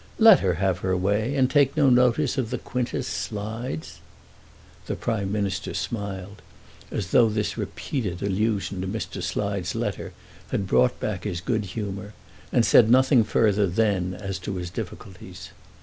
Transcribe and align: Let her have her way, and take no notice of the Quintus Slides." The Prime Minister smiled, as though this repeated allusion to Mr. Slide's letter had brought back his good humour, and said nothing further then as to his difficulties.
Let 0.17 0.39
her 0.39 0.55
have 0.55 0.79
her 0.79 0.97
way, 0.97 1.35
and 1.35 1.47
take 1.47 1.77
no 1.77 1.87
notice 1.91 2.35
of 2.39 2.49
the 2.49 2.57
Quintus 2.57 3.07
Slides." 3.07 3.99
The 4.87 4.95
Prime 4.95 5.31
Minister 5.31 5.75
smiled, 5.75 6.41
as 6.89 7.11
though 7.11 7.29
this 7.29 7.55
repeated 7.55 8.23
allusion 8.23 8.81
to 8.81 8.87
Mr. 8.87 9.21
Slide's 9.21 9.75
letter 9.75 10.13
had 10.49 10.65
brought 10.65 10.99
back 10.99 11.23
his 11.25 11.39
good 11.39 11.65
humour, 11.65 12.15
and 12.51 12.65
said 12.65 12.89
nothing 12.89 13.23
further 13.23 13.67
then 13.67 14.15
as 14.15 14.39
to 14.39 14.55
his 14.55 14.71
difficulties. 14.71 15.51